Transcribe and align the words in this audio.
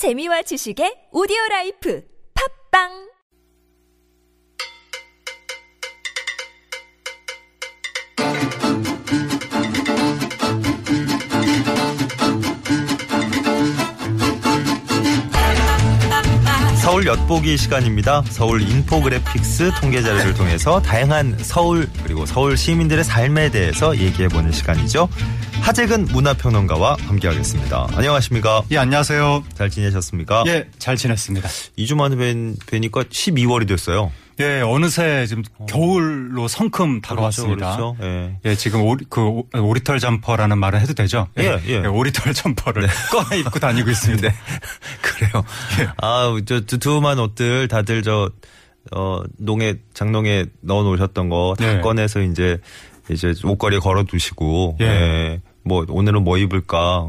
재미와 0.00 0.40
지식의 0.48 1.12
오디오 1.12 1.36
life. 1.50 2.00
팟빵 2.32 3.09
서울 17.00 17.06
엿보기 17.06 17.56
시간입니다. 17.56 18.22
서울 18.28 18.60
infographics 18.60 19.70
통계 19.80 20.02
자료를 20.02 20.34
통해서 20.34 20.82
다양한 20.82 21.34
서울 21.38 21.88
그리고 22.04 22.26
서울 22.26 22.58
시민들의 22.58 23.04
삶에 23.04 23.50
대해서 23.50 23.96
얘기해 23.96 24.28
보는 24.28 24.52
시간이죠. 24.52 25.08
하재근 25.62 26.04
문화평론가와 26.12 26.98
함께하겠습니다. 27.00 27.88
안녕하십니까? 27.94 28.64
예, 28.70 28.76
안녕하세요. 28.76 29.44
잘 29.54 29.70
지내셨습니까? 29.70 30.44
예, 30.48 30.68
잘 30.78 30.96
지냈습니다. 30.96 31.48
2주 31.78 31.94
만에 31.94 32.16
뵌, 32.16 32.56
뵈니까 32.66 33.04
12월이 33.04 33.66
됐어요. 33.66 34.12
예, 34.40 34.60
어느새 34.62 35.26
지금 35.26 35.42
겨울로 35.68 36.48
성큼 36.48 37.00
다가왔습니다. 37.00 37.76
그렇죠, 37.76 37.96
그렇죠. 37.98 38.04
예. 38.04 38.36
예, 38.44 38.54
지금 38.54 38.82
오리, 38.82 39.04
그 39.08 39.20
오- 39.20 39.46
오리털 39.54 39.98
점퍼라는 40.00 40.58
말을 40.58 40.80
해도 40.80 40.94
되죠? 40.94 41.28
예, 41.38 41.60
예. 41.66 41.78
오리털 41.86 42.32
점퍼를 42.34 42.88
꺼내 43.12 43.40
입고 43.40 43.58
다니고 43.58 43.90
있습니다. 43.90 44.28
네. 44.28 44.34
그래요. 45.02 45.44
아, 45.98 46.36
저 46.46 46.60
두툼한 46.60 47.18
옷들 47.18 47.68
다들 47.68 48.02
저, 48.02 48.30
어, 48.92 49.22
농에, 49.38 49.74
장롱에 49.94 50.46
넣어 50.62 50.82
놓으셨던 50.82 51.28
거다 51.28 51.66
네. 51.76 51.80
꺼내서 51.80 52.22
이제, 52.22 52.58
이제 53.10 53.34
옷걸이에 53.44 53.78
걸어 53.78 54.04
두시고, 54.04 54.76
예. 54.80 54.84
예. 54.86 55.40
뭐, 55.62 55.84
오늘은 55.88 56.24
뭐 56.24 56.38
입을까. 56.38 57.06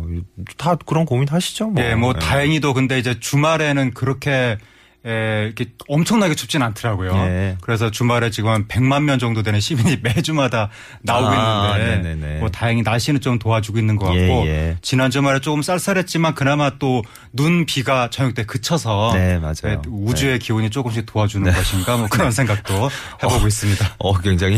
다 0.58 0.76
그런 0.86 1.06
고민 1.06 1.28
하시죠, 1.30 1.68
뭐. 1.70 1.82
예, 1.84 1.96
뭐 1.96 2.14
예. 2.16 2.20
다행히도 2.20 2.74
근데 2.74 3.00
이제 3.00 3.18
주말에는 3.20 3.94
그렇게 3.94 4.58
예, 5.06 5.46
이렇게 5.46 5.72
엄청나게 5.88 6.36
춥진 6.36 6.62
않더라고요. 6.62 7.16
예. 7.16 7.58
그래서 7.62 7.90
주말에 7.90 8.30
지금 8.30 8.52
한 8.52 8.68
100만 8.68 9.04
명 9.04 9.18
정도 9.18 9.42
되는 9.42 9.60
시민이 9.60 9.98
매주마다 10.04 10.70
나오고 11.02 11.28
아, 11.28 11.78
있는데 11.78 12.10
네네네. 12.10 12.40
뭐 12.40 12.50
다행히 12.50 12.82
날씨는 12.84 13.20
좀 13.22 13.40
도와주고 13.40 13.80
있는 13.80 13.96
것 13.96 14.06
같고 14.06 14.20
예, 14.20 14.48
예. 14.48 14.78
지난 14.82 15.10
주말에 15.10 15.40
조금 15.40 15.62
쌀쌀했지만 15.62 16.36
그나마 16.36 16.78
또 16.78 17.02
눈 17.34 17.66
비가 17.66 18.10
저녁 18.10 18.34
때 18.34 18.44
그쳐서 18.46 19.12
네, 19.14 19.38
맞아요. 19.38 19.54
예, 19.66 19.78
우주의 19.88 20.38
기온이 20.38 20.70
조금씩 20.70 21.06
도와주는 21.06 21.50
것인가 21.50 21.96
뭐 21.96 22.08
그런 22.12 22.30
생각도 22.32 22.90
해보고 23.24 23.48
있습니다. 23.48 23.96
어, 24.00 24.18
굉장히, 24.20 24.58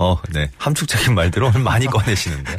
어, 0.00 0.16
네. 0.32 0.48
함축적인 0.56 1.16
말들을 1.16 1.48
오늘 1.48 1.62
많이 1.62 1.86
꺼내시는데. 1.86 2.56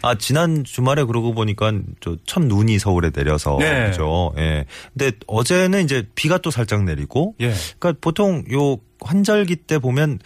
아, 0.00 0.14
지난 0.14 0.64
주말에 0.64 1.04
그러고 1.04 1.34
보니까 1.34 1.72
저 2.00 2.16
첫 2.24 2.42
눈이 2.44 2.78
서울에 2.78 3.10
내려서. 3.10 3.58
네. 3.60 3.90
그죠. 3.90 4.32
예. 4.38 4.64
근데 4.96 5.14
어제는 5.26 5.84
이제 5.84 6.04
비가 6.14 6.38
또 6.38 6.50
살짝 6.50 6.71
내리고. 6.80 7.34
예. 7.40 7.52
그러니까 7.78 7.98
보통 8.00 8.44
요 8.52 8.78
환절기 9.04 9.56
때 9.56 9.78
보면 9.78 10.18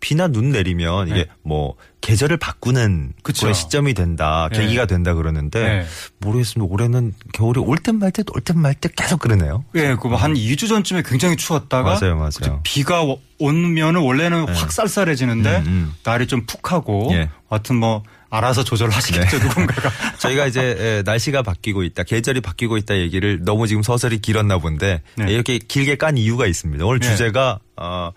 비나 0.00 0.28
눈 0.28 0.50
내리면 0.50 1.08
이게 1.08 1.24
네. 1.24 1.26
뭐 1.42 1.74
계절을 2.00 2.38
바꾸는 2.38 3.12
그쵸. 3.22 3.40
그런 3.42 3.52
시점이 3.54 3.92
된다, 3.92 4.48
네. 4.50 4.60
계기가 4.60 4.86
된다 4.86 5.12
그러는데 5.12 5.62
네. 5.62 5.86
모르겠습니다. 6.20 6.72
올해는 6.72 7.12
겨울이 7.34 7.60
올 7.60 7.76
듯 7.76 7.90
말 7.94 8.10
듯 8.10 8.24
올 8.34 8.40
듯 8.40 8.56
말 8.56 8.74
듯 8.80 8.96
계속 8.96 9.20
그러네요. 9.20 9.62
예, 9.74 9.94
그한 10.00 10.32
2주 10.32 10.68
전쯤에 10.68 11.02
굉장히 11.04 11.36
추웠다가 11.36 11.98
맞아요, 12.00 12.16
맞아요. 12.16 12.60
비가 12.62 13.02
오- 13.02 13.20
오면은 13.38 14.00
원래는 14.00 14.48
확 14.54 14.72
쌀쌀해지는데 14.72 15.58
음, 15.58 15.66
음. 15.66 15.92
날이 16.02 16.26
좀 16.26 16.46
푹하고 16.46 17.10
예. 17.12 17.28
하여튼 17.50 17.76
뭐 17.76 18.02
알아서 18.30 18.64
조절하시겠죠 18.64 19.38
누군가가. 19.38 19.90
저희가 20.18 20.46
이제 20.46 20.60
에, 20.78 21.02
날씨가 21.02 21.42
바뀌고 21.42 21.82
있다, 21.82 22.04
계절이 22.04 22.40
바뀌고 22.40 22.76
있다 22.78 22.96
얘기를 22.98 23.40
너무 23.42 23.66
지금 23.66 23.82
서설이 23.82 24.20
길었나 24.20 24.58
본데 24.58 25.02
네. 25.16 25.32
이렇게 25.32 25.58
길게 25.58 25.96
깐 25.96 26.16
이유가 26.16 26.46
있습니다. 26.46 26.84
오늘 26.84 27.00
네. 27.00 27.08
주제가 27.08 27.58
어, 27.76 28.12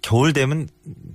겨울 0.00 0.32
되면 0.32 0.68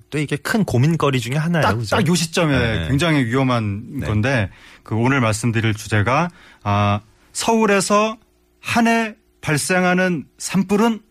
또 0.10 0.20
이게 0.20 0.36
큰 0.36 0.66
고민거리 0.66 1.20
중에 1.20 1.36
하나예요. 1.36 1.68
딱 1.68 1.76
그죠? 1.76 1.96
딱요 1.96 2.14
시점에 2.14 2.80
네. 2.80 2.88
굉장히 2.90 3.24
위험한 3.26 4.00
네. 4.02 4.06
건데 4.08 4.50
그 4.84 4.96
오늘 4.96 5.22
말씀드릴 5.22 5.74
주제가 5.74 6.30
아 6.64 7.00
서울에서 7.32 8.18
한 8.60 8.88
해 8.88 9.16
발생하는 9.42 10.26
산불은 10.38 11.02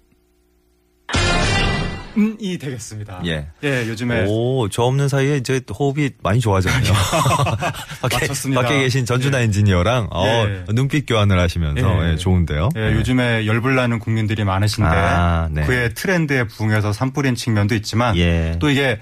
음이 2.17 2.59
되겠습니다. 2.59 3.23
예. 3.27 3.47
예, 3.65 3.89
요즘에 3.89 4.27
오, 4.29 4.69
저 4.69 4.83
없는 4.83 5.09
사이에 5.09 5.37
이제 5.37 5.61
호흡이 5.79 6.11
많이 6.23 6.41
좋아졌네요. 6.41 6.93
밖에, 8.03 8.17
맞췄습니다. 8.21 8.63
밖에 8.63 8.79
계신 8.81 9.05
전준하 9.05 9.41
엔지니어랑 9.41 10.09
어, 10.11 10.27
예. 10.27 10.65
눈빛 10.73 11.07
교환을 11.07 11.39
하시면서 11.39 12.07
예. 12.07 12.13
예, 12.13 12.17
좋은데요. 12.17 12.71
예, 12.77 12.93
요즘에 12.93 13.47
열불 13.47 13.75
나는 13.75 13.99
국민들이 13.99 14.45
많으신데 14.45 14.91
아, 14.91 15.49
네. 15.51 15.63
그의 15.65 15.95
트렌드에 15.95 16.45
부응해서 16.47 16.93
산불인 16.93 17.35
측면도 17.35 17.75
있지만 17.77 18.17
예. 18.17 18.57
또 18.59 18.71
이게 18.71 18.99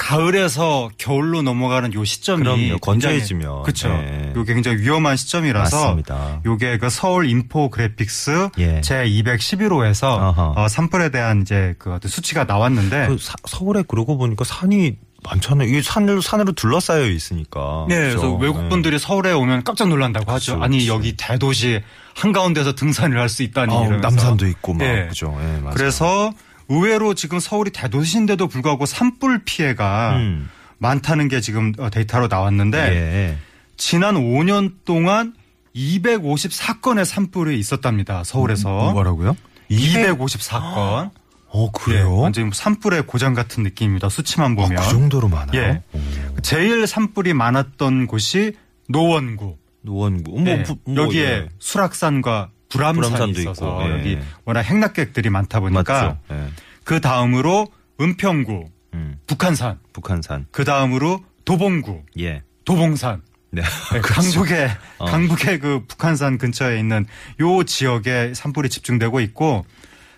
가을에서 0.00 0.88
겨울로 0.96 1.42
넘어가는 1.42 1.92
요 1.92 2.04
시점이 2.06 2.42
그럼요. 2.42 2.78
건조해지면. 2.78 3.62
그렇죠. 3.64 3.88
네. 3.88 4.32
요게 4.34 4.54
굉장히 4.54 4.78
위험한 4.78 5.16
시점이라서 5.16 5.76
맞습니다. 5.78 6.40
요게 6.46 6.78
그 6.78 6.88
서울 6.88 7.28
인포그래픽스 7.28 8.48
예. 8.58 8.80
제 8.80 9.04
211호에서 9.04 10.04
아하. 10.18 10.54
어, 10.56 10.68
산불에 10.68 11.10
대한 11.10 11.42
이제 11.42 11.74
그 11.78 11.92
어떤 11.92 12.08
수치가 12.10 12.44
나왔는데 12.44 13.08
그 13.08 13.18
사- 13.18 13.34
서울에 13.46 13.82
그러고 13.86 14.16
보니까 14.16 14.42
산이 14.44 14.96
많잖아요. 15.22 15.68
이 15.68 15.82
산으로 15.82 16.22
산으로 16.22 16.52
둘러싸여 16.52 17.06
있으니까. 17.06 17.84
네, 17.90 17.96
그렇죠? 17.96 18.20
그래서 18.20 18.34
외국 18.36 18.68
분들이 18.70 18.98
서울에 18.98 19.32
오면 19.32 19.64
깜짝 19.64 19.88
놀란다고 19.88 20.32
하죠. 20.32 20.52
그렇죠, 20.52 20.64
아니 20.64 20.78
그렇죠. 20.78 20.94
여기 20.94 21.14
대도시 21.18 21.82
한가운데서 22.16 22.74
등산을 22.74 23.18
할 23.20 23.28
수 23.28 23.42
있다니 23.42 23.70
이러면서. 23.72 23.98
남산도 24.00 24.46
있고 24.48 24.72
막 24.72 24.84
예. 24.86 25.06
그죠. 25.08 25.36
예, 25.42 25.60
맞아요. 25.60 25.74
그래서 25.74 26.32
의외로 26.70 27.14
지금 27.14 27.38
서울이 27.40 27.70
대도시인데도 27.72 28.46
불구하고 28.46 28.86
산불 28.86 29.42
피해가 29.44 30.16
음. 30.16 30.48
많다는 30.78 31.28
게 31.28 31.40
지금 31.40 31.72
어, 31.78 31.90
데이터로 31.90 32.28
나왔는데 32.28 32.78
예. 32.78 33.38
지난 33.76 34.14
5년 34.14 34.74
동안 34.84 35.34
254건의 35.76 37.04
산불이 37.04 37.58
있었답니다. 37.58 38.24
서울에서. 38.24 38.92
뭐라고요? 38.92 39.36
254건. 39.70 41.10
어 41.52 41.64
예, 41.66 41.68
그래요? 41.72 42.16
완전히 42.16 42.50
산불의 42.52 43.06
고장 43.06 43.34
같은 43.34 43.64
느낌입니다. 43.64 44.08
수치만 44.08 44.52
아, 44.52 44.54
보면. 44.54 44.80
그 44.82 44.88
정도로 44.90 45.28
많아요. 45.28 45.60
예. 45.60 45.82
오. 45.92 46.00
제일 46.42 46.86
산불이 46.86 47.34
많았던 47.34 48.06
곳이 48.06 48.52
노원구. 48.88 49.56
노원구. 49.82 50.30
뭐, 50.40 50.48
예, 50.48 50.62
부- 50.62 50.76
뭐, 50.84 51.04
여기에 51.04 51.22
예. 51.24 51.48
수락산과 51.58 52.50
불암산이 52.70 53.32
있어서 53.32 53.66
있고, 53.66 53.88
예. 53.88 53.98
여기 53.98 54.18
워낙 54.44 54.62
행락객들이 54.62 55.28
많다 55.30 55.60
보니까. 55.60 56.18
예. 56.30 56.48
그 56.84 57.00
다음으로 57.00 57.68
은평구, 58.00 58.64
음. 58.94 59.18
북한산, 59.26 59.78
북한산. 59.92 60.46
그 60.50 60.64
다음으로 60.64 61.22
도봉구, 61.44 62.02
예. 62.18 62.42
도봉산. 62.64 63.22
네. 63.52 63.62
네, 63.92 64.00
강북의 64.02 64.70
어. 64.98 65.04
강북의 65.06 65.58
그 65.58 65.84
북한산 65.86 66.38
근처에 66.38 66.78
있는 66.78 67.04
요 67.40 67.64
지역에 67.64 68.32
산불이 68.34 68.68
집중되고 68.68 69.20
있고 69.20 69.66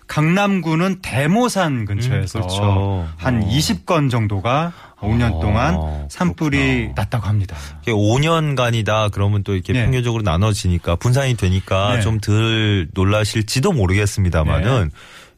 강남구는 0.07 1.01
대모산 1.01 1.85
근처에서 1.85 2.39
음, 2.39 2.41
그렇죠. 2.41 3.07
한 3.17 3.43
어. 3.43 3.47
20건 3.47 4.09
정도가 4.09 4.73
5년 4.99 5.35
어, 5.35 5.39
동안 5.41 6.07
산불이 6.09 6.57
그렇구나. 6.57 6.93
났다고 6.95 7.27
합니다. 7.27 7.57
이게 7.81 7.91
5년간이다 7.91 9.11
그러면 9.11 9.43
또 9.43 9.53
이렇게 9.53 9.73
네. 9.73 9.83
평균적으로 9.83 10.23
나눠지니까 10.23 10.95
분산이 10.95 11.35
되니까 11.35 11.95
네. 11.95 12.01
좀덜 12.01 12.87
놀라실지도 12.93 13.73
모르겠습니다만은 13.73 14.91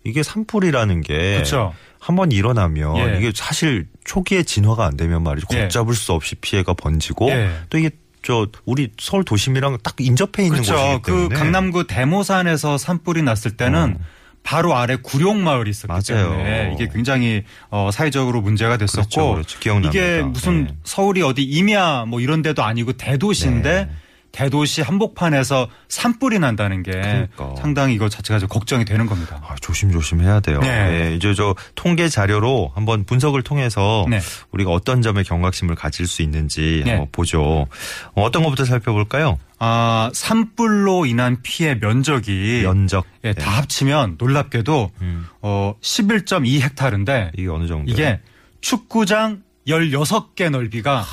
이게 0.04 0.24
산불이라는 0.24 1.02
게 1.02 1.14
네. 1.18 1.34
그렇죠. 1.34 1.74
한번 2.00 2.32
일어나면 2.32 2.98
예. 2.98 3.18
이게 3.18 3.32
사실 3.34 3.88
초기에 4.04 4.44
진화가 4.44 4.86
안 4.86 4.96
되면 4.96 5.24
말이죠. 5.24 5.48
예. 5.54 5.62
걷잡을 5.62 5.96
수 5.96 6.14
없이 6.14 6.36
피해가 6.36 6.76
번지고 6.76 7.32
예. 7.32 7.50
또 7.72 7.80
이게 7.80 7.90
저 8.22 8.48
우리 8.66 8.92
서울 9.00 9.24
도심이랑 9.24 9.80
딱 9.84 9.96
인접해 10.00 10.44
있는 10.44 10.62
그렇죠. 10.62 10.76
곳이기 10.76 11.02
그 11.02 11.12
때문에 11.12 11.36
강남구 11.36 11.88
대모산에서 11.88 12.78
산불이 12.78 13.24
났을 13.24 13.58
때는 13.58 13.98
어. 14.00 14.06
바로 14.46 14.76
아래 14.78 14.96
구룡마을이 14.96 15.72
있었기 15.72 15.88
맞아요. 15.88 16.30
때문에 16.30 16.72
이게 16.76 16.88
굉장히 16.88 17.44
어, 17.72 17.90
사회적으로 17.92 18.42
문제가 18.42 18.78
됐었고 18.78 19.34
그렇죠, 19.34 19.60
그렇죠. 19.60 19.88
이게 19.90 20.22
무슨 20.22 20.66
네. 20.66 20.76
서울이 20.84 21.24
어디 21.24 21.42
임야 21.42 22.06
뭐 22.06 22.22
이런 22.22 22.44
데도 22.44 22.64
아니고 22.64 22.94
대도시인데 22.94 23.86
네. 23.86 23.90
대도시 24.36 24.82
한복판에서 24.82 25.70
산불이 25.88 26.40
난다는 26.40 26.84
게 26.84 26.92
그러니까. 26.92 27.56
상당히 27.58 27.94
이거 27.96 28.10
자체가 28.10 28.38
좀 28.38 28.50
걱정이 28.50 28.84
되는 28.84 29.06
겁니다. 29.06 29.42
아, 29.48 29.56
조심조심 29.62 30.20
해야 30.20 30.42
돼요. 30.42 30.60
네. 30.60 30.68
예, 31.12 31.16
이제 31.16 31.34
저 31.34 31.56
통계 31.76 32.10
자료로 32.10 32.74
한번 32.76 33.06
분석을 33.06 33.44
통해서 33.44 34.06
네. 34.10 34.20
우리가 34.52 34.72
어떤 34.72 35.02
점에 35.02 35.24
경각심을 35.24 35.76
가질 35.76 36.06
수 36.06 36.22
있는지 36.22 36.82
네. 36.84 36.92
한번 36.92 37.08
보죠. 37.14 37.42
어, 37.42 38.24
어떤 38.24 38.44
것부터 38.44 38.66
살펴볼까요? 38.66 39.40
아, 39.58 40.12
산불로 40.14 41.06
인한 41.06 41.38
피해 41.42 41.76
면적이 41.76 42.64
면적. 42.64 43.06
예, 43.24 43.32
다 43.32 43.52
합치면 43.52 44.16
놀랍게도 44.18 44.92
음. 45.00 45.28
어 45.42 45.76
11.2 45.80 46.62
헥타르인데 46.62 47.32
이게 47.38 47.48
어느 47.48 47.68
정도? 47.68 47.90
이게 47.90 48.20
축구장 48.60 49.44
16개 49.66 50.50
넓이가 50.50 51.06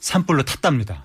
산불로 0.00 0.44
탔답니다. 0.44 1.04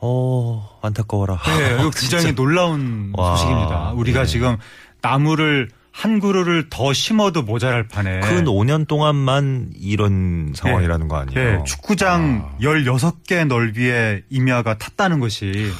어, 0.00 0.78
안타까워라. 0.82 1.38
네, 1.58 1.74
이거 1.80 1.90
굉장히 1.90 2.34
놀라운 2.34 3.12
와. 3.16 3.36
소식입니다. 3.36 3.92
우리가 3.92 4.20
네. 4.20 4.26
지금 4.26 4.56
나무를 5.02 5.68
한 5.92 6.20
그루를 6.20 6.68
더 6.70 6.92
심어도 6.92 7.42
모자랄 7.42 7.88
판에 7.88 8.20
근 8.20 8.44
5년 8.44 8.86
동안만 8.86 9.72
이런 9.78 10.52
상황이라는 10.54 11.08
거 11.08 11.16
아니에요? 11.16 11.58
네, 11.58 11.64
축구장 11.64 12.56
16개 12.62 13.44
넓이의 13.46 14.22
임야가 14.30 14.78
탔다는 14.78 15.18
것이 15.20 15.70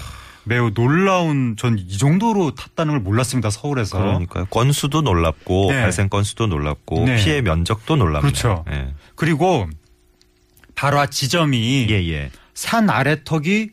매우 0.44 0.72
놀라운 0.75 1.55
전 1.56 1.78
이 1.78 1.96
정도로 1.96 2.55
탔다는 2.55 2.94
걸 2.94 3.00
몰랐습니다. 3.00 3.50
서울에서. 3.50 3.99
그러니까요. 3.99 4.46
건수도 4.46 5.00
놀랍고 5.02 5.67
네. 5.70 5.81
발생 5.82 6.08
건수도 6.08 6.46
놀랍고 6.49 7.05
네. 7.05 7.17
피해 7.17 7.40
면적도 7.40 7.94
놀랍네요. 7.96 8.20
그렇죠. 8.20 8.64
예. 8.70 8.93
그리고 9.14 9.69
발화 10.75 11.06
지점이 11.06 11.87
예, 11.90 12.08
예. 12.11 12.31
산 12.55 12.90
아래턱이 12.90 13.70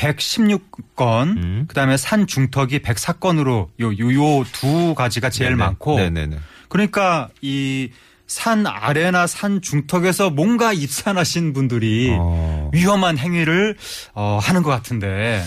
116건, 0.00 1.36
음. 1.36 1.64
그다음에 1.68 1.96
산 1.96 2.26
중턱이 2.26 2.80
104건으로 2.80 3.68
요요두 3.80 4.94
가지가 4.94 5.30
제일 5.30 5.50
네네. 5.50 5.58
많고 5.64 5.96
네네네. 5.96 6.38
그러니까 6.68 7.28
이 7.42 7.90
산 8.30 8.64
아래나 8.64 9.26
산 9.26 9.60
중턱에서 9.60 10.30
뭔가 10.30 10.72
입산하신 10.72 11.52
분들이 11.52 12.14
어, 12.16 12.70
위험한 12.72 13.18
행위를 13.18 13.76
어, 14.14 14.38
하는 14.40 14.62
것 14.62 14.70
같은데 14.70 15.42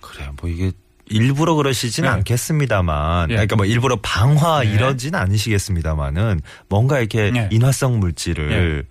그래요. 0.00 0.34
뭐 0.40 0.50
이게 0.50 0.72
일부러 1.06 1.54
그러시지는 1.54 2.08
네. 2.08 2.14
않겠습니다만, 2.16 3.30
예. 3.30 3.34
그러니까 3.34 3.54
뭐 3.54 3.64
일부러 3.64 3.96
방화 4.02 4.64
네. 4.64 4.72
이러진 4.72 5.14
않으시겠습니다만은 5.14 6.40
뭔가 6.68 6.98
이렇게 6.98 7.30
네. 7.30 7.48
인화성 7.52 8.00
물질을 8.00 8.86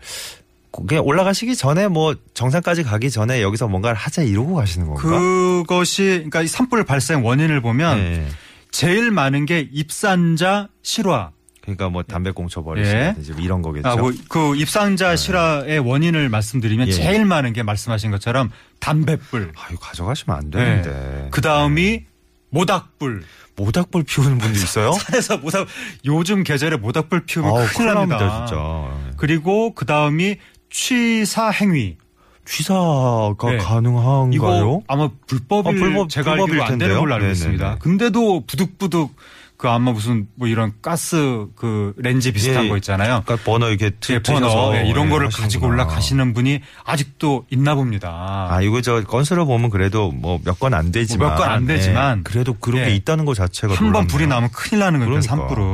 그게 0.72 0.98
올라가시기 0.98 1.56
전에 1.56 1.88
뭐 1.88 2.16
정상까지 2.34 2.84
가기 2.84 3.10
전에 3.10 3.42
여기서 3.42 3.68
뭔가를 3.68 3.98
하자 3.98 4.24
이러고 4.24 4.56
가시는 4.56 4.88
건가? 4.88 5.02
그것이 5.04 6.04
그러니까 6.04 6.42
이 6.42 6.48
산불 6.48 6.84
발생 6.84 7.26
원인을 7.26 7.62
보면 7.62 7.98
네. 7.98 8.28
제일 8.72 9.12
많은 9.12 9.46
게 9.46 9.68
입산자 9.72 10.70
실화. 10.84 11.32
그러니까 11.62 11.90
뭐 11.90 12.04
담배 12.04 12.32
꽁초 12.32 12.64
버리시라든지 12.64 13.34
뭐 13.34 13.42
이런 13.42 13.62
거겠죠. 13.62 13.88
아, 13.88 13.96
뭐, 13.96 14.12
그 14.28 14.56
입상자 14.56 15.16
실화의 15.16 15.80
원인을 15.80 16.30
말씀드리면 16.30 16.88
예. 16.88 16.92
제일 16.92 17.26
많은 17.26 17.54
게 17.54 17.62
말씀하신 17.64 18.12
것처럼 18.12 18.50
담뱃불. 18.80 19.52
아, 19.56 19.68
이거 19.72 19.80
가져가시면 19.80 20.38
안 20.38 20.50
되는데. 20.50 21.28
그 21.32 21.42
다음이 21.42 22.06
모닥불. 22.50 23.24
모닥불 23.56 24.04
피우는 24.04 24.38
분도 24.38 24.58
있어요? 24.58 24.94
산에서 24.98 25.38
모닥 25.38 25.68
요즘 26.06 26.44
계절에 26.44 26.78
모닥불 26.78 27.26
피우면 27.26 27.68
큰일 27.68 27.94
납니다. 27.94 28.18
납니다, 28.18 28.46
진짜. 28.46 29.14
그리고 29.18 29.74
그 29.76 29.86
다음이 29.86 30.38
취사 30.70 31.50
행위. 31.50 31.98
취사가 32.46 33.36
네. 33.46 33.58
가능한가요? 33.58 34.30
이거 34.34 34.82
아마 34.88 35.10
불법일 35.28 35.68
아, 35.70 35.72
불법- 35.86 36.10
제가 36.10 36.32
불법일 36.36 36.62
안 36.62 36.78
되는? 36.80 36.96
걸로 37.00 37.14
알고 37.14 37.26
네네네. 37.26 37.32
있습니다. 37.32 37.76
근데도 37.78 38.44
부득부득 38.48 39.10
그 39.56 39.68
아마 39.68 39.92
무슨 39.92 40.26
뭐 40.36 40.48
이런 40.48 40.72
가스 40.82 41.46
그 41.56 41.94
렌즈 41.98 42.32
비슷한 42.32 42.64
예. 42.66 42.70
거 42.70 42.78
있잖아요. 42.78 43.22
그러니까 43.26 43.36
번호 43.46 43.68
이렇게 43.68 43.88
예, 43.88 43.90
트- 44.00 44.22
번호 44.24 44.48
트셔서 44.48 44.78
예, 44.78 44.88
이런 44.88 45.08
예, 45.08 45.10
거를 45.10 45.28
하시는구나. 45.28 45.44
가지고 45.46 45.68
올라가시는 45.68 46.34
분이 46.34 46.62
아직도 46.86 47.46
있나 47.52 47.76
봅니다. 47.76 48.48
아, 48.50 48.62
이거 48.62 48.82
저 48.82 49.04
건수를 49.04 49.44
보면 49.46 49.70
그래도 49.70 50.12
뭐 50.14 50.40
몇 50.46 50.58
건 50.60 50.74
안 50.74 50.92
되지만. 50.94 51.28
뭐 51.28 51.36
몇건 51.38 51.52
안 51.52 51.66
되지만 51.68 52.20
예, 52.20 52.24
그래도 52.24 52.54
그런 52.54 52.86
게 52.86 52.92
예. 52.92 52.96
있다는 52.96 53.26
것 53.26 53.34
자체가. 53.36 53.76
한 53.76 53.92
번. 53.92 54.08
불이 54.08 54.28
나면 54.28 54.50
큰일 54.54 54.80
나는 54.80 55.00
거니까 55.02 55.20
그러니까, 55.20 55.36
산불은. 55.36 55.66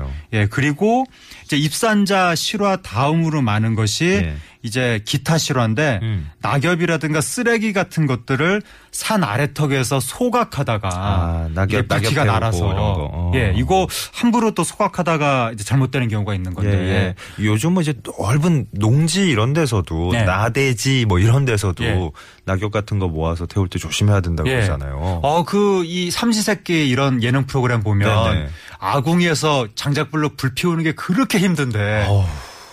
맞아요. 0.00 0.10
예, 0.32 0.46
그리고 0.46 1.04
이제 1.44 1.56
입산자 1.56 2.34
실화 2.34 2.76
다음으로 2.76 3.42
많은 3.42 3.74
것이 3.74 4.04
예. 4.04 4.36
이제 4.64 5.02
기타 5.04 5.36
실화인데 5.36 6.00
음. 6.02 6.30
낙엽이라든가 6.40 7.20
쓰레기 7.20 7.74
같은 7.74 8.06
것들을 8.06 8.62
산 8.90 9.22
아래턱에서 9.22 10.00
소각하다가 10.00 10.88
아, 10.90 11.48
낙엽, 11.52 11.84
낙엽 11.86 12.14
날아서. 12.14 12.64
어. 12.64 13.32
예, 13.34 13.52
이거 13.56 13.86
함부로 14.14 14.52
또 14.52 14.64
소각하다가 14.64 15.50
이제 15.52 15.64
잘못되는 15.64 16.08
경우가 16.08 16.34
있는 16.34 16.52
예, 16.52 16.54
건데 16.54 17.14
예. 17.38 17.44
요즘은 17.44 17.82
이제 17.82 17.94
넓은 18.18 18.66
농지 18.70 19.28
이런 19.28 19.52
데서도 19.52 20.12
네. 20.12 20.24
나대지 20.24 21.04
뭐 21.06 21.18
이런 21.18 21.44
데서도 21.44 21.84
예. 21.84 22.10
낙엽 22.46 22.72
같은 22.72 22.98
거 22.98 23.06
모아서 23.08 23.44
태울 23.44 23.68
때 23.68 23.78
조심해야 23.78 24.22
된다고 24.22 24.48
예. 24.48 24.54
그러잖아요. 24.54 25.20
어, 25.22 25.44
그, 25.44 25.84
이 25.84 26.10
삼시세끼 26.10 26.88
이런 26.88 27.22
예능 27.22 27.44
프로그램 27.46 27.82
보면 27.82 28.32
네네. 28.32 28.48
아궁이에서 28.84 29.68
장작불로 29.74 30.30
불 30.36 30.54
피우는 30.54 30.84
게 30.84 30.92
그렇게 30.92 31.38
힘든데 31.38 32.06
어우, 32.08 32.24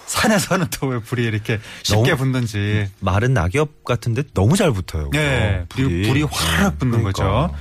산에서는 0.07 0.67
또 0.71 0.87
왜 0.87 0.99
불이 0.99 1.23
이렇게 1.23 1.59
쉽게 1.83 2.15
붙는지. 2.15 2.89
마른 2.99 3.33
낙엽 3.33 3.83
같은데 3.85 4.23
너무 4.33 4.57
잘 4.57 4.71
붙어요. 4.71 5.09
네. 5.11 5.65
불이, 5.69 6.07
불이 6.07 6.23
확 6.23 6.77
붙는 6.79 6.99
그러니까. 7.03 7.11
거죠. 7.11 7.55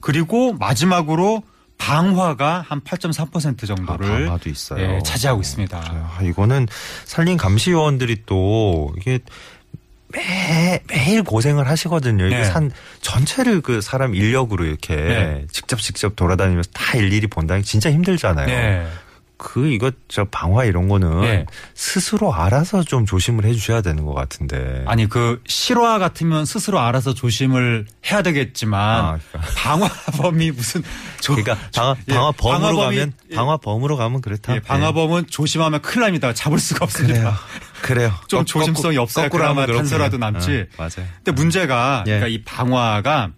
그리고 0.00 0.52
마지막으로 0.54 1.42
방화가 1.78 2.64
한 2.68 2.80
8.3% 2.82 3.62
아, 3.64 3.66
정도를 3.66 4.26
방화도 4.26 4.48
있어요. 4.48 4.96
예, 4.96 4.98
차지하고 5.02 5.40
있습니다. 5.40 5.78
아, 5.78 6.22
이거는 6.22 6.66
산림 7.04 7.36
감시요원들이 7.36 8.22
또 8.26 8.92
이게 8.98 9.18
매, 10.14 10.80
매일 10.88 11.22
고생을 11.22 11.68
하시거든요. 11.68 12.26
이게 12.26 12.38
네. 12.38 12.44
산 12.44 12.70
전체를 13.00 13.60
그 13.60 13.80
사람 13.80 14.14
인력으로 14.14 14.64
이렇게 14.64 14.94
네. 14.96 15.46
직접 15.50 15.80
직접 15.80 16.14
돌아다니면서 16.16 16.70
다 16.72 16.96
일일이 16.96 17.26
본다는 17.26 17.62
게 17.62 17.66
진짜 17.66 17.90
힘들잖아요. 17.90 18.46
네. 18.46 18.86
그 19.46 19.68
이거 19.68 19.92
저 20.08 20.24
방화 20.24 20.64
이런 20.64 20.88
거는 20.88 21.20
네. 21.20 21.44
스스로 21.74 22.32
알아서 22.34 22.82
좀 22.82 23.04
조심을 23.04 23.44
해주셔야 23.44 23.82
되는 23.82 24.06
것 24.06 24.14
같은데. 24.14 24.82
아니 24.86 25.06
그 25.06 25.42
실화 25.46 25.98
같으면 25.98 26.46
스스로 26.46 26.80
알아서 26.80 27.12
조심을 27.12 27.84
해야 28.10 28.22
되겠지만 28.22 29.04
아, 29.04 29.18
그러니까. 29.30 29.52
방화범이 29.54 30.50
무슨 30.52 30.82
조- 31.20 31.34
그러니까 31.36 31.58
방화 31.74 31.94
예, 32.08 32.14
방화 32.14 32.32
범으로 32.32 32.78
방화범이- 32.78 32.84
가면 32.84 33.12
예. 33.30 33.34
방화 33.36 33.56
범으로 33.58 33.96
가면 33.98 34.20
그렇다. 34.22 34.54
예, 34.56 34.60
방화범은 34.60 35.26
조심하면 35.28 35.82
큰일 35.82 36.00
납니다. 36.06 36.32
잡을 36.32 36.58
수가 36.58 36.86
없습니다. 36.86 37.18
그래요. 37.20 37.34
그래요. 37.82 38.14
좀 38.28 38.40
거- 38.40 38.44
조심성이 38.46 38.96
없어야 38.96 39.28
그나마 39.28 39.66
단서라도. 39.66 40.16
남지. 40.16 40.68
어, 40.72 40.76
맞아요. 40.78 41.06
근데 41.22 41.32
문제가 41.32 42.04
예. 42.06 42.12
그러니까 42.18 42.28
이 42.28 42.42
방화가 42.44 43.28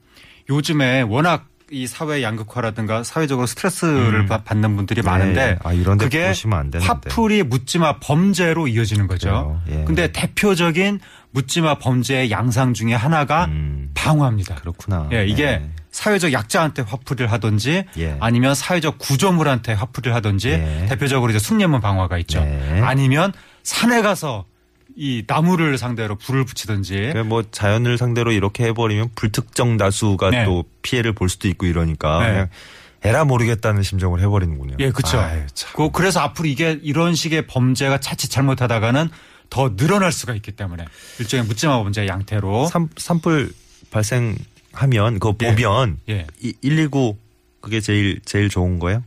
요즘에 0.49 1.03
워낙 1.03 1.47
이 1.71 1.89
사회 1.89 2.23
양극화라든가 2.23 3.03
사회적으로 3.03 3.47
스트레스를 3.49 4.21
음. 4.21 4.27
받- 4.27 4.45
받는 4.45 4.77
분들이 4.77 5.03
네. 5.03 5.11
많은데 5.11 5.59
아, 5.65 5.73
이런 5.73 5.99
데 5.99 6.05
그게. 6.05 6.33
화풀이 6.81 7.43
묻지마 7.43 7.99
범죄로 7.99 8.69
이어지는 8.69 9.09
거죠. 9.09 9.61
예. 9.69 9.83
근데 9.85 10.13
대표적인 10.13 11.01
묻지마 11.33 11.79
범죄의 11.79 12.31
양상 12.31 12.73
중에 12.73 12.95
하나가 12.95 13.47
음, 13.47 13.91
방화입니다. 13.95 14.55
그렇구나. 14.57 15.09
예, 15.13 15.27
이게 15.27 15.45
네. 15.59 15.71
사회적 15.91 16.33
약자한테 16.33 16.83
화풀이를 16.83 17.33
하든지 17.33 17.85
예. 17.99 18.17
아니면 18.21 18.55
사회적 18.55 18.99
구조물한테 18.99 19.73
화풀이를 19.73 20.15
하든지 20.15 20.51
예. 20.51 20.87
대표적으로 20.89 21.31
이제 21.31 21.41
숭례문 21.41 21.81
방화가 21.81 22.17
있죠. 22.19 22.41
네. 22.44 22.81
아니면 22.85 23.32
산에 23.65 24.03
가서 24.03 24.44
이 24.98 25.24
나무를 25.26 25.76
상대로 25.76 26.17
불을 26.17 26.44
붙이든지 26.46 26.94
그러니까 26.94 27.24
뭐 27.24 27.43
자연을 27.50 27.98
상대로 27.98 28.32
이렇게 28.32 28.65
해버리면 28.65 29.10
불특정 29.15 29.76
다수가 29.76 30.31
네. 30.31 30.44
또 30.46 30.65
피해를 30.82 31.12
볼 31.12 31.29
수도 31.29 31.48
있고 31.48 31.67
이러니까 31.67 32.20
네. 32.20 32.26
그냥 32.32 32.48
에라 33.05 33.24
모르겠다는 33.26 33.82
심정을 33.82 34.20
해버리는군요. 34.22 34.76
예, 34.81 34.91
그렇죠. 34.91 35.22
그, 35.76 35.91
그래서 35.93 36.20
앞으로 36.20 36.48
이게 36.48 36.79
이런 36.82 37.15
식의 37.15 37.46
범죄가 37.46 38.00
자칫 38.00 38.29
잘못하다가는 38.29 39.10
더 39.50 39.76
늘어날 39.76 40.10
수가 40.12 40.34
있기 40.34 40.53
때문에 40.53 40.84
일종의 41.20 41.44
묻지마 41.46 41.76
범죄의 41.76 42.08
양태로 42.08 42.67
산, 42.67 42.88
산불 42.96 43.53
발생하면 43.91 45.19
그거 45.20 45.34
예. 45.43 45.55
보면 45.55 45.98
예. 46.08 46.26
이119 46.43 47.17
그게 47.60 47.81
제일 47.81 48.20
제일 48.24 48.48
좋은 48.48 48.79
거예요? 48.79 49.03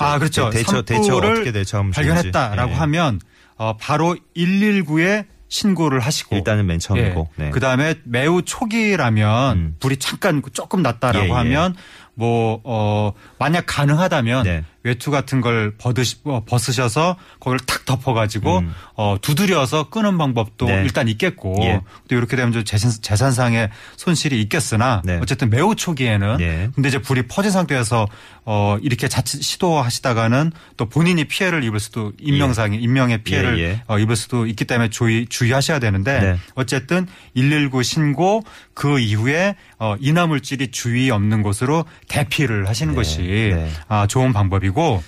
아 0.00 0.18
그렇죠. 0.18 0.50
대- 0.50 0.58
대처 0.58 0.82
대처 0.82 1.16
어떻게 1.16 1.50
대처하면 1.52 1.92
발견했다라고. 1.92 2.72
예. 2.72 2.76
하면 2.76 3.20
어, 3.60 3.76
바로 3.76 4.16
119에 4.34 5.26
신고를 5.48 6.00
하시고 6.00 6.34
일단은 6.34 6.64
맨 6.64 6.78
처음이고. 6.78 7.28
네. 7.36 7.50
그 7.50 7.60
다음에 7.60 7.94
매우 8.04 8.40
초기라면 8.40 9.56
음. 9.58 9.76
불이 9.80 9.98
잠깐 9.98 10.40
조금 10.54 10.80
났다라고 10.80 11.26
예, 11.26 11.28
예. 11.28 11.32
하면 11.34 11.74
뭐, 12.20 12.60
어, 12.64 13.14
만약 13.38 13.64
가능하다면 13.66 14.42
네. 14.42 14.62
외투 14.82 15.10
같은 15.10 15.40
걸 15.40 15.74
벗으시, 15.76 16.16
어, 16.24 16.42
벗으셔서 16.44 17.16
거기를 17.38 17.60
탁 17.66 17.84
덮어가지고 17.84 18.58
음. 18.58 18.74
어, 18.94 19.16
두드려서 19.20 19.90
끄는 19.90 20.16
방법도 20.16 20.66
네. 20.66 20.82
일단 20.82 21.08
있겠고 21.08 21.56
예. 21.62 21.80
또 22.08 22.14
이렇게 22.14 22.36
되면 22.36 22.52
좀 22.52 22.64
재산, 22.64 22.90
재산상의 22.90 23.70
손실이 23.96 24.40
있겠으나 24.42 25.02
네. 25.04 25.18
어쨌든 25.22 25.50
매우 25.50 25.74
초기에는 25.74 26.40
예. 26.40 26.70
근데 26.74 26.88
이제 26.88 26.98
불이 26.98 27.26
퍼진 27.28 27.50
상태에서 27.50 28.06
어, 28.44 28.78
이렇게 28.80 29.08
자칫 29.08 29.42
시도하시다가는 29.42 30.52
또 30.76 30.88
본인이 30.88 31.24
피해를 31.24 31.62
입을 31.64 31.78
수도 31.78 32.12
인명상의 32.18 32.80
인명의 32.80 33.22
피해를 33.22 33.58
예, 33.58 33.62
예. 33.62 33.82
어, 33.86 33.98
입을 33.98 34.16
수도 34.16 34.46
있기 34.46 34.64
때문에 34.64 34.88
주의, 34.88 35.26
주의하셔야 35.26 35.78
되는데 35.78 36.20
네. 36.20 36.36
어쨌든 36.54 37.06
119 37.34 37.82
신고 37.82 38.42
그 38.72 38.98
이후에 38.98 39.56
어, 39.78 39.96
인화물질이 40.00 40.70
주의 40.70 41.10
없는 41.10 41.42
곳으로 41.42 41.84
대피를 42.10 42.68
하시는 42.68 42.92
네, 42.92 42.96
것이 42.96 43.22
네. 43.54 43.70
아, 43.88 44.06
좋은 44.06 44.32
방법이고. 44.32 45.02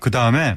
그 0.00 0.10
다음에 0.10 0.56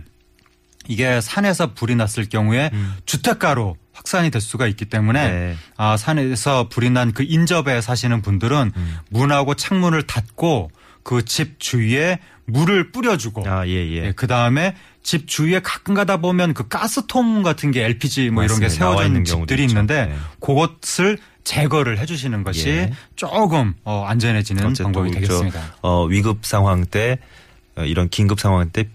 이게 0.88 1.20
산에서 1.20 1.74
불이 1.74 1.96
났을 1.96 2.30
경우에 2.30 2.70
음. 2.74 2.96
주택가로 3.06 3.76
확산이 3.92 4.32
될 4.32 4.40
수가 4.42 4.68
있기 4.68 4.86
때문에 4.86 5.30
네. 5.30 5.56
아, 5.78 5.98
산에서 5.98 6.70
불이 6.70 6.92
난 6.92 7.12
그 7.14 7.24
인접에 7.28 7.82
사시는 7.82 8.22
분들은 8.22 8.72
음. 8.76 8.98
문하고 9.10 9.56
창문을 9.56 10.04
닫고 10.04 10.72
그 11.04 11.24
집 11.26 11.60
주위에 11.60 12.20
물을 12.46 12.92
뿌려주고 12.92 13.48
아, 13.50 13.66
예, 13.68 13.74
예. 13.92 14.12
그 14.16 14.28
다음에 14.28 14.76
집 15.04 15.28
주위에 15.28 15.60
가끔 15.60 15.94
가다 15.96 16.18
보면 16.18 16.54
그 16.54 16.68
가스통 16.68 17.42
같은 17.44 17.72
게 17.72 17.84
LPG 17.86 18.30
뭐 18.32 18.44
이런 18.44 18.60
게 18.60 18.66
맞습니다. 18.66 18.86
세워져 18.86 19.06
있는 19.08 19.24
집들이 19.24 19.64
있죠. 19.64 19.72
있는데 19.74 20.06
네. 20.08 20.16
그것을 20.40 21.18
제거를 21.44 21.98
해주시는 22.00 22.44
것이 22.44 22.70
예. 22.70 22.94
조금 23.16 23.74
어, 23.84 24.06
안전해지는 24.08 24.74
방법이 24.74 25.10
저, 25.12 25.16
되겠습니다. 25.16 25.76
어, 25.82 26.04
위급 26.06 26.46
상황 26.46 26.86
때 26.86 27.18
어, 27.76 27.84
이런 27.84 28.10
긴급 28.10 28.40
상황 28.40 28.70
때 28.70 28.88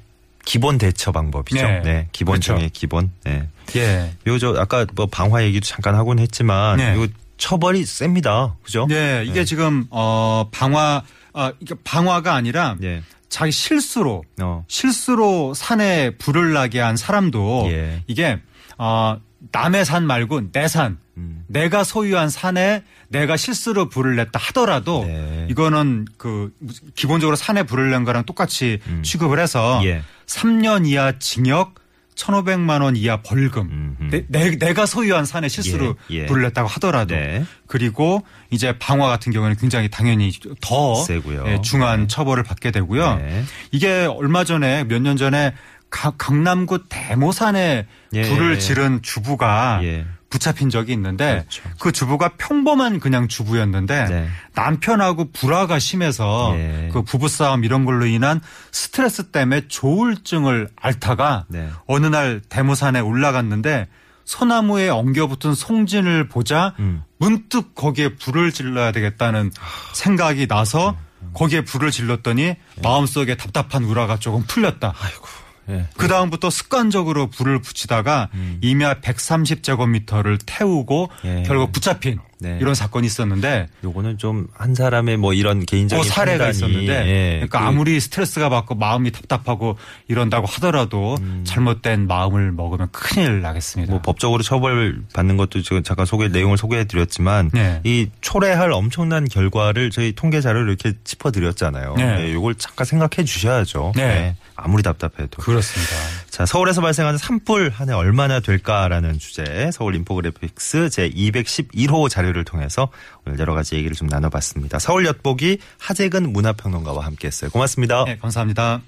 기본 0.44 0.78
대처 0.78 1.10
방법이죠. 1.10 1.62
네. 1.66 1.80
네. 1.82 2.08
기본 2.12 2.34
그렇죠. 2.34 2.56
중에 2.58 2.70
기본. 2.72 3.10
네. 3.24 3.48
예. 3.76 4.12
요 4.26 4.38
저 4.38 4.54
아까 4.58 4.86
뭐 4.94 5.06
방화 5.06 5.42
얘기도 5.44 5.64
잠깐 5.66 5.94
하곤 5.94 6.18
했지만 6.18 6.76
네. 6.76 6.94
이거 6.94 7.08
처벌이 7.38 7.84
셉니다. 7.84 8.54
그죠? 8.62 8.86
네, 8.88 9.24
이게 9.26 9.44
지금 9.44 9.86
어 9.90 10.46
방화 10.52 11.02
아 11.32 11.52
이게 11.60 11.74
방화가 11.82 12.34
아니라 12.34 12.76
예. 12.82 13.02
자기 13.28 13.50
실수로 13.50 14.22
어. 14.40 14.64
실수로 14.68 15.54
산에 15.54 16.10
불을 16.18 16.52
나게 16.52 16.78
한 16.78 16.96
사람도 16.96 17.66
예. 17.70 18.02
이게 18.06 18.38
어 18.78 19.16
남의 19.52 19.84
산 19.84 20.06
말고 20.06 20.52
내 20.52 20.68
산, 20.68 20.98
음. 21.16 21.44
내가 21.46 21.84
소유한 21.84 22.28
산에 22.30 22.82
내가 23.08 23.36
실수로 23.36 23.88
불을 23.88 24.16
냈다 24.16 24.38
하더라도 24.38 25.04
네. 25.04 25.46
이거는 25.50 26.06
그 26.18 26.52
기본적으로 26.96 27.36
산에 27.36 27.62
불을 27.64 27.90
낸 27.90 28.04
거랑 28.04 28.24
똑같이 28.24 28.80
취급을 29.02 29.38
해서 29.38 29.80
예. 29.84 30.02
3년 30.26 30.86
이하 30.86 31.12
징역 31.18 31.74
1,500만 32.16 32.80
원 32.80 32.94
이하 32.96 33.22
벌금. 33.22 33.96
음흠. 34.00 34.10
내, 34.10 34.24
내, 34.28 34.56
내 34.56 34.72
가 34.72 34.86
소유한 34.86 35.24
산에 35.24 35.48
실수로 35.48 35.96
예, 36.12 36.14
예. 36.22 36.26
불을 36.26 36.42
냈다고 36.44 36.68
하더라도 36.68 37.12
네. 37.16 37.44
그리고 37.66 38.24
이제 38.50 38.78
방화 38.78 39.08
같은 39.08 39.32
경우는 39.32 39.56
굉장히 39.56 39.88
당연히 39.90 40.30
더 40.60 40.94
세고요. 40.94 41.44
예, 41.48 41.60
중한 41.60 42.06
처벌을 42.06 42.44
받게 42.44 42.70
되고요. 42.70 43.16
네. 43.16 43.44
이게 43.72 44.04
얼마 44.08 44.44
전에 44.44 44.84
몇 44.84 45.00
년 45.02 45.16
전에 45.16 45.50
가- 45.50 45.54
강남구 45.90 46.84
대모산에 46.88 47.86
예, 48.12 48.22
불을 48.22 48.54
예. 48.54 48.58
지른 48.58 49.00
주부가 49.02 49.80
예. 49.82 50.06
붙잡힌 50.28 50.68
적이 50.68 50.92
있는데 50.94 51.46
그렇죠. 51.48 51.62
그 51.78 51.92
주부가 51.92 52.30
평범한 52.36 52.98
그냥 52.98 53.28
주부였는데 53.28 54.04
네. 54.06 54.28
남편하고 54.54 55.30
불화가 55.30 55.78
심해서 55.78 56.52
예. 56.56 56.90
그 56.92 57.02
부부싸움 57.02 57.62
이런 57.62 57.84
걸로 57.84 58.06
인한 58.06 58.40
스트레스 58.72 59.28
때문에 59.28 59.68
조울증을 59.68 60.70
앓다가 60.74 61.44
네. 61.48 61.70
어느 61.86 62.06
날 62.06 62.40
대모산에 62.48 62.98
올라갔는데 62.98 63.86
소나무에 64.24 64.88
엉겨붙은 64.88 65.54
송진을 65.54 66.28
보자 66.28 66.74
음. 66.80 67.04
문득 67.18 67.74
거기에 67.76 68.16
불을 68.16 68.50
질러야 68.50 68.90
되겠다는 68.90 69.52
생각이 69.92 70.48
나서 70.48 70.96
거기에 71.34 71.60
불을 71.62 71.90
질렀더니 71.90 72.56
마음속에 72.82 73.36
답답한 73.36 73.84
우라가 73.84 74.18
조금 74.18 74.42
풀렸다. 74.42 74.94
아이고. 74.98 75.43
예. 75.68 75.86
그 75.96 76.08
다음부터 76.08 76.50
습관적으로 76.50 77.28
불을 77.28 77.60
붙이다가 77.60 78.28
임야 78.60 79.00
130제곱미터를 79.00 80.38
태우고 80.44 81.10
예. 81.24 81.42
결국 81.46 81.72
붙잡힌 81.72 82.18
네. 82.44 82.58
이런 82.60 82.74
사건이 82.74 83.06
있었는데 83.06 83.68
요거는 83.82 84.18
좀 84.18 84.46
한 84.56 84.74
사람의 84.74 85.16
뭐 85.16 85.32
이런 85.32 85.64
개인적인 85.64 86.02
그 86.02 86.08
사례가 86.08 86.44
판단이, 86.44 86.50
있었는데 86.56 86.92
예, 87.06 87.30
그러니까 87.36 87.58
그 87.60 87.64
아무리 87.64 88.00
스트레스가 88.00 88.48
받고 88.48 88.74
마음이 88.76 89.10
답답하고 89.10 89.76
이런다고 90.08 90.46
하더라도 90.46 91.16
잘못된 91.44 92.06
마음을 92.06 92.52
먹으면 92.52 92.88
큰일 92.92 93.40
나겠습니다. 93.40 93.92
뭐 93.92 94.00
법적으로 94.02 94.42
처벌 94.42 95.02
받는 95.12 95.36
것도 95.36 95.62
지금 95.62 95.82
잠깐 95.82 96.06
소개 96.06 96.28
내용을 96.28 96.56
소개해 96.56 96.84
드렸지만 96.84 97.50
네. 97.52 97.80
이 97.84 98.08
초래할 98.20 98.72
엄청난 98.72 99.26
결과를 99.26 99.90
저희 99.90 100.12
통계 100.12 100.40
자료를 100.40 100.68
이렇게 100.68 100.96
짚어 101.04 101.30
드렸잖아요. 101.30 101.94
네. 101.96 102.16
네, 102.16 102.32
요걸 102.34 102.56
잠깐 102.56 102.84
생각해 102.84 103.24
주셔야죠. 103.24 103.92
네. 103.96 104.36
아무리 104.56 104.82
답답해도. 104.82 105.42
그렇습니다. 105.42 105.92
자, 106.34 106.44
서울에서 106.46 106.80
발생하는 106.80 107.16
산불 107.16 107.70
한 107.72 107.90
해 107.90 107.92
얼마나 107.92 108.40
될까라는 108.40 109.20
주제 109.20 109.70
서울 109.72 109.94
인포그래픽스 109.94 110.90
제 110.90 111.08
211호 111.08 112.08
자료를 112.08 112.44
통해서 112.44 112.88
오늘 113.24 113.38
여러 113.38 113.54
가지 113.54 113.76
얘기를 113.76 113.94
좀 113.94 114.08
나눠봤습니다. 114.08 114.80
서울 114.80 115.06
엿보기 115.06 115.58
하재근 115.78 116.32
문화평론가와 116.32 117.04
함께했어요. 117.04 117.50
고맙습니다. 117.52 118.02
네, 118.06 118.16
감사합니다. 118.16 118.82